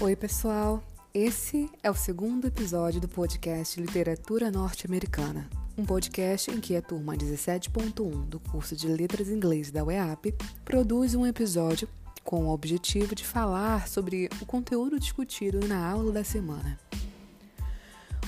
Oi, 0.00 0.16
pessoal. 0.16 0.82
Esse 1.14 1.70
é 1.80 1.88
o 1.88 1.94
segundo 1.94 2.48
episódio 2.48 3.00
do 3.00 3.06
podcast 3.06 3.80
Literatura 3.80 4.50
Norte-Americana, 4.50 5.48
um 5.78 5.84
podcast 5.84 6.50
em 6.50 6.60
que 6.60 6.74
a 6.74 6.82
turma 6.82 7.16
17.1 7.16 8.26
do 8.26 8.40
curso 8.40 8.74
de 8.74 8.88
Letras 8.88 9.28
Inglês 9.28 9.70
da 9.70 9.84
UEAP 9.84 10.34
produz 10.64 11.14
um 11.14 11.24
episódio 11.24 11.88
com 12.24 12.46
o 12.46 12.52
objetivo 12.52 13.14
de 13.14 13.24
falar 13.24 13.86
sobre 13.86 14.28
o 14.42 14.44
conteúdo 14.44 14.98
discutido 14.98 15.64
na 15.68 15.88
aula 15.88 16.10
da 16.10 16.24
semana. 16.24 16.76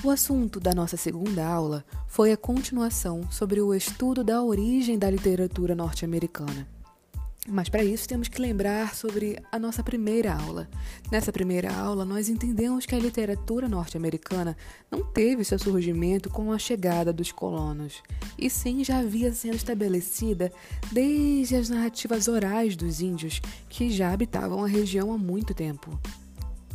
O 0.01 0.09
assunto 0.09 0.61
da 0.61 0.73
nossa 0.73 0.95
segunda 0.95 1.45
aula 1.45 1.83
foi 2.07 2.31
a 2.31 2.37
continuação 2.37 3.29
sobre 3.29 3.59
o 3.59 3.73
estudo 3.73 4.23
da 4.23 4.41
origem 4.41 4.97
da 4.97 5.09
literatura 5.09 5.75
norte-americana. 5.75 6.76
Mas 7.49 7.69
para 7.69 7.81
isso 7.81 8.09
temos 8.09 8.27
que 8.27 8.41
lembrar 8.41 8.93
sobre 8.93 9.39
a 9.49 9.57
nossa 9.57 9.81
primeira 9.81 10.33
aula. 10.33 10.69
Nessa 11.09 11.31
primeira 11.31 11.73
aula, 11.73 12.03
nós 12.03 12.27
entendemos 12.27 12.85
que 12.85 12.93
a 12.93 12.99
literatura 12.99 13.69
norte-americana 13.69 14.57
não 14.91 15.01
teve 15.01 15.45
seu 15.45 15.57
surgimento 15.57 16.29
com 16.29 16.51
a 16.51 16.59
chegada 16.59 17.13
dos 17.13 17.31
colonos, 17.31 18.03
e 18.37 18.49
sim 18.49 18.83
já 18.83 18.99
havia 18.99 19.31
sendo 19.31 19.55
estabelecida 19.55 20.51
desde 20.91 21.55
as 21.55 21.69
narrativas 21.69 22.27
orais 22.27 22.75
dos 22.75 22.99
índios 22.99 23.41
que 23.69 23.89
já 23.89 24.11
habitavam 24.11 24.63
a 24.63 24.67
região 24.67 25.13
há 25.13 25.17
muito 25.17 25.53
tempo. 25.53 25.97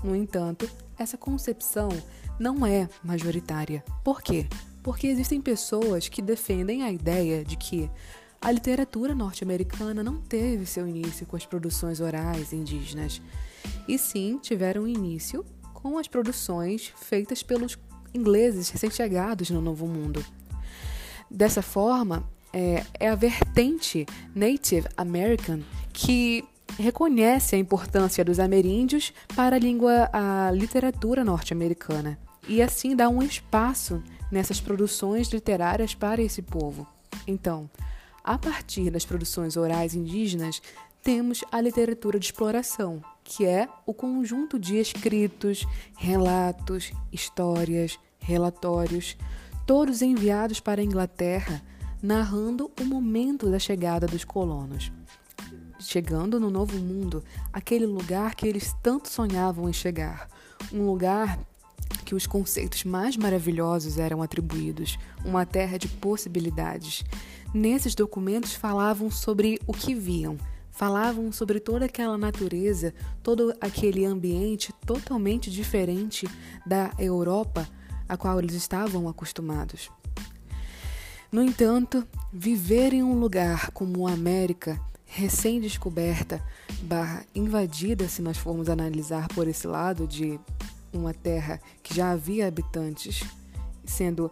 No 0.02 0.16
entanto, 0.16 0.68
essa 0.98 1.18
concepção 1.18 1.90
não 2.38 2.64
é 2.64 2.88
majoritária. 3.04 3.84
Por 4.02 4.22
quê? 4.22 4.46
Porque 4.82 5.06
existem 5.06 5.40
pessoas 5.40 6.08
que 6.08 6.22
defendem 6.22 6.82
a 6.82 6.90
ideia 6.90 7.44
de 7.44 7.56
que 7.56 7.90
a 8.42 8.50
literatura 8.50 9.14
norte-americana 9.14 10.02
não 10.02 10.20
teve 10.20 10.66
seu 10.66 10.86
início 10.86 11.24
com 11.24 11.36
as 11.36 11.46
produções 11.46 12.00
orais 12.00 12.52
indígenas, 12.52 13.22
e 13.86 13.96
sim 13.96 14.36
tiveram 14.42 14.86
início 14.86 15.46
com 15.72 15.96
as 15.96 16.08
produções 16.08 16.92
feitas 16.96 17.42
pelos 17.42 17.78
ingleses 18.12 18.68
recém-chegados 18.68 19.48
no 19.50 19.60
Novo 19.60 19.86
Mundo. 19.86 20.24
Dessa 21.30 21.62
forma, 21.62 22.28
é, 22.52 22.84
é 22.98 23.08
a 23.08 23.14
vertente 23.14 24.04
Native 24.34 24.88
American 24.96 25.60
que 25.92 26.44
reconhece 26.78 27.54
a 27.54 27.58
importância 27.58 28.24
dos 28.24 28.40
ameríndios 28.40 29.12
para 29.36 29.56
a 29.56 29.58
língua, 29.58 30.10
a 30.12 30.50
literatura 30.50 31.24
norte-americana, 31.24 32.18
e 32.48 32.60
assim 32.60 32.96
dá 32.96 33.08
um 33.08 33.22
espaço 33.22 34.02
nessas 34.32 34.60
produções 34.60 35.28
literárias 35.28 35.94
para 35.94 36.20
esse 36.20 36.42
povo. 36.42 36.86
Então, 37.26 37.70
a 38.24 38.38
partir 38.38 38.90
das 38.90 39.04
produções 39.04 39.56
orais 39.56 39.94
indígenas, 39.94 40.62
temos 41.02 41.42
a 41.50 41.60
literatura 41.60 42.18
de 42.18 42.26
exploração, 42.26 43.02
que 43.24 43.44
é 43.44 43.68
o 43.84 43.92
conjunto 43.92 44.58
de 44.58 44.76
escritos, 44.76 45.66
relatos, 45.96 46.92
histórias, 47.10 47.98
relatórios, 48.18 49.16
todos 49.66 50.02
enviados 50.02 50.60
para 50.60 50.80
a 50.80 50.84
Inglaterra, 50.84 51.62
narrando 52.00 52.70
o 52.80 52.84
momento 52.84 53.50
da 53.50 53.58
chegada 53.58 54.06
dos 54.06 54.24
colonos. 54.24 54.92
Chegando 55.80 56.38
no 56.38 56.50
Novo 56.50 56.78
Mundo, 56.78 57.24
aquele 57.52 57.86
lugar 57.86 58.36
que 58.36 58.46
eles 58.46 58.72
tanto 58.80 59.08
sonhavam 59.08 59.68
em 59.68 59.72
chegar, 59.72 60.28
um 60.72 60.86
lugar 60.86 61.38
que 62.12 62.16
os 62.16 62.26
conceitos 62.26 62.84
mais 62.84 63.16
maravilhosos 63.16 63.96
eram 63.96 64.20
atribuídos, 64.20 64.98
uma 65.24 65.46
terra 65.46 65.78
de 65.78 65.88
possibilidades. 65.88 67.02
Nesses 67.54 67.94
documentos 67.94 68.52
falavam 68.52 69.10
sobre 69.10 69.58
o 69.66 69.72
que 69.72 69.94
viam, 69.94 70.36
falavam 70.70 71.32
sobre 71.32 71.58
toda 71.58 71.86
aquela 71.86 72.18
natureza, 72.18 72.92
todo 73.22 73.54
aquele 73.62 74.04
ambiente 74.04 74.74
totalmente 74.84 75.50
diferente 75.50 76.28
da 76.66 76.90
Europa 76.98 77.66
a 78.06 78.14
qual 78.14 78.38
eles 78.38 78.54
estavam 78.54 79.08
acostumados. 79.08 79.90
No 81.30 81.42
entanto, 81.42 82.06
viver 82.30 82.92
em 82.92 83.02
um 83.02 83.18
lugar 83.18 83.70
como 83.70 84.06
a 84.06 84.12
América, 84.12 84.78
recém-descoberta, 85.06 86.44
invadida, 87.34 88.06
se 88.06 88.20
nós 88.20 88.36
formos 88.36 88.68
analisar 88.68 89.28
por 89.28 89.48
esse 89.48 89.66
lado 89.66 90.06
de 90.06 90.38
uma 90.92 91.14
terra 91.14 91.60
que 91.82 91.94
já 91.94 92.10
havia 92.10 92.46
habitantes, 92.46 93.22
sendo 93.84 94.30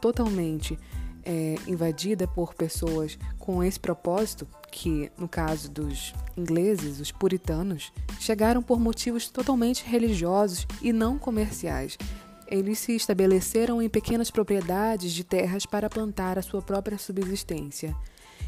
totalmente 0.00 0.78
é, 1.24 1.56
invadida 1.66 2.28
por 2.28 2.54
pessoas 2.54 3.18
com 3.38 3.62
esse 3.62 3.78
propósito, 3.78 4.46
que 4.70 5.10
no 5.18 5.28
caso 5.28 5.70
dos 5.70 6.14
ingleses, 6.36 7.00
os 7.00 7.10
puritanos, 7.10 7.92
chegaram 8.20 8.62
por 8.62 8.78
motivos 8.78 9.28
totalmente 9.28 9.84
religiosos 9.84 10.66
e 10.80 10.92
não 10.92 11.18
comerciais. 11.18 11.98
Eles 12.46 12.78
se 12.78 12.94
estabeleceram 12.94 13.82
em 13.82 13.88
pequenas 13.88 14.30
propriedades 14.30 15.12
de 15.12 15.24
terras 15.24 15.66
para 15.66 15.90
plantar 15.90 16.38
a 16.38 16.42
sua 16.42 16.62
própria 16.62 16.96
subsistência. 16.96 17.94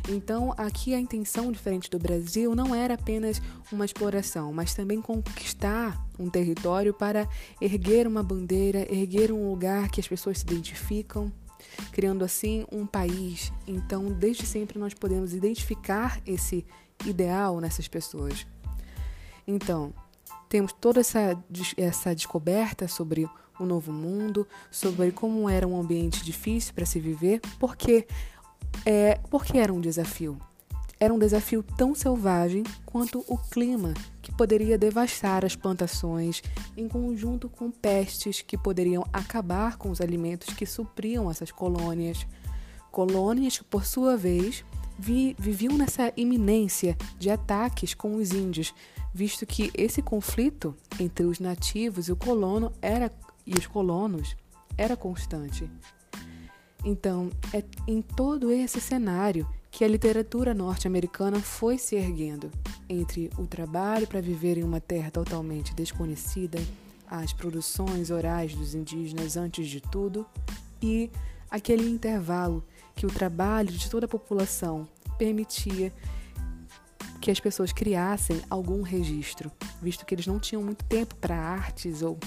Então, 0.08 0.54
aqui 0.56 0.94
a 0.94 0.98
intenção, 0.98 1.52
diferente 1.52 1.90
do 1.90 1.98
Brasil, 1.98 2.54
não 2.54 2.74
era 2.74 2.94
apenas 2.94 3.42
uma 3.70 3.84
exploração, 3.84 4.52
mas 4.52 4.74
também 4.74 5.02
conquistar 5.02 6.02
um 6.18 6.30
território 6.30 6.94
para 6.94 7.28
erguer 7.60 8.06
uma 8.06 8.22
bandeira, 8.22 8.90
erguer 8.90 9.30
um 9.30 9.50
lugar 9.50 9.90
que 9.90 10.00
as 10.00 10.08
pessoas 10.08 10.38
se 10.38 10.44
identificam, 10.44 11.30
criando 11.92 12.24
assim 12.24 12.64
um 12.72 12.86
país. 12.86 13.52
Então, 13.66 14.10
desde 14.10 14.46
sempre 14.46 14.78
nós 14.78 14.94
podemos 14.94 15.34
identificar 15.34 16.20
esse 16.26 16.64
ideal 17.04 17.60
nessas 17.60 17.86
pessoas. 17.86 18.46
Então, 19.46 19.92
temos 20.48 20.72
toda 20.72 21.00
essa, 21.00 21.38
essa 21.76 22.14
descoberta 22.14 22.88
sobre 22.88 23.28
o 23.60 23.66
novo 23.66 23.92
mundo, 23.92 24.46
sobre 24.70 25.10
como 25.12 25.48
era 25.50 25.66
um 25.66 25.78
ambiente 25.78 26.24
difícil 26.24 26.72
para 26.74 26.86
se 26.86 26.98
viver, 26.98 27.40
porque 27.58 28.06
é, 28.84 29.18
porque 29.30 29.58
era 29.58 29.72
um 29.72 29.80
desafio. 29.80 30.38
Era 31.00 31.14
um 31.14 31.18
desafio 31.18 31.62
tão 31.62 31.94
selvagem 31.94 32.64
quanto 32.84 33.24
o 33.28 33.38
clima, 33.38 33.94
que 34.20 34.32
poderia 34.32 34.76
devastar 34.76 35.44
as 35.44 35.54
plantações, 35.54 36.42
em 36.76 36.88
conjunto 36.88 37.48
com 37.48 37.70
pestes 37.70 38.42
que 38.42 38.58
poderiam 38.58 39.04
acabar 39.12 39.76
com 39.76 39.90
os 39.90 40.00
alimentos 40.00 40.52
que 40.54 40.66
supriam 40.66 41.30
essas 41.30 41.52
colônias. 41.52 42.26
Colônias 42.90 43.58
que, 43.58 43.64
por 43.64 43.86
sua 43.86 44.16
vez, 44.16 44.64
vi, 44.98 45.36
viviam 45.38 45.78
nessa 45.78 46.12
iminência 46.16 46.96
de 47.16 47.30
ataques 47.30 47.94
com 47.94 48.16
os 48.16 48.32
índios, 48.32 48.74
visto 49.14 49.46
que 49.46 49.70
esse 49.74 50.02
conflito 50.02 50.74
entre 50.98 51.24
os 51.24 51.38
nativos 51.38 52.08
e 52.08 52.12
o 52.12 52.16
colono 52.16 52.72
era 52.82 53.12
e 53.46 53.56
os 53.56 53.66
colonos 53.66 54.36
era 54.76 54.96
constante. 54.96 55.70
Então, 56.84 57.30
é 57.52 57.62
em 57.86 58.00
todo 58.00 58.52
esse 58.52 58.80
cenário 58.80 59.48
que 59.70 59.84
a 59.84 59.88
literatura 59.88 60.54
norte-americana 60.54 61.40
foi 61.40 61.78
se 61.78 61.96
erguendo 61.96 62.50
entre 62.88 63.30
o 63.36 63.46
trabalho 63.46 64.06
para 64.06 64.20
viver 64.20 64.56
em 64.58 64.62
uma 64.62 64.80
terra 64.80 65.10
totalmente 65.10 65.74
desconhecida, 65.74 66.58
as 67.10 67.32
produções 67.32 68.10
orais 68.10 68.54
dos 68.54 68.74
indígenas 68.74 69.36
antes 69.36 69.68
de 69.68 69.80
tudo 69.80 70.26
e 70.82 71.10
aquele 71.50 71.88
intervalo 71.88 72.64
que 72.94 73.06
o 73.06 73.10
trabalho 73.10 73.70
de 73.70 73.88
toda 73.88 74.06
a 74.06 74.08
população 74.08 74.88
permitia 75.16 75.92
que 77.20 77.30
as 77.30 77.40
pessoas 77.40 77.72
criassem 77.72 78.40
algum 78.48 78.82
registro, 78.82 79.50
visto 79.82 80.06
que 80.06 80.14
eles 80.14 80.26
não 80.26 80.38
tinham 80.38 80.62
muito 80.62 80.84
tempo 80.84 81.14
para 81.16 81.36
artes 81.36 82.02
ou 82.02 82.18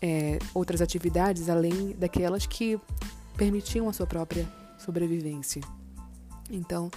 é, 0.00 0.38
outras 0.54 0.80
atividades 0.80 1.48
além 1.48 1.94
daquelas 1.98 2.46
que 2.46 2.80
permitiam 3.36 3.88
a 3.88 3.92
sua 3.92 4.06
própria 4.06 4.46
sobrevivência. 4.78 5.62
Então, 6.50 6.90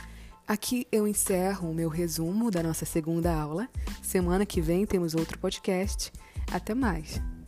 aqui 0.47 0.87
eu 0.91 1.07
encerro 1.07 1.69
o 1.69 1.73
meu 1.73 1.89
resumo 1.89 2.51
da 2.51 2.61
nossa 2.63 2.85
segunda 2.85 3.33
aula. 3.33 3.67
Semana 4.01 4.45
que 4.45 4.61
vem 4.61 4.85
temos 4.85 5.15
outro 5.15 5.37
podcast. 5.39 6.11
Até 6.51 6.73
mais! 6.73 7.38